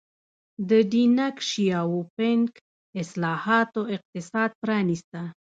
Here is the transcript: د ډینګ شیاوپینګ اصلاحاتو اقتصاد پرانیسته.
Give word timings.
د 0.69 0.71
ډینګ 0.91 1.35
شیاوپینګ 1.49 2.49
اصلاحاتو 3.01 3.81
اقتصاد 3.95 4.49
پرانیسته. 4.61 5.21